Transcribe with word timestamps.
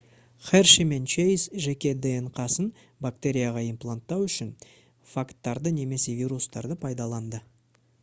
херши 0.45 0.83
мен 0.91 1.03
чейз 1.13 1.43
жеке 1.65 1.91
днқ-сын 2.05 2.71
бактерияға 3.07 3.65
импланттау 3.69 4.27
үшін 4.31 4.53
фагтарды 5.15 5.77
немесе 5.81 6.21
вирустарды 6.25 6.83
пайдаланды 6.87 7.47